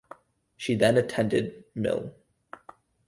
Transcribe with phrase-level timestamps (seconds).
[0.57, 2.11] She then attended Mlle.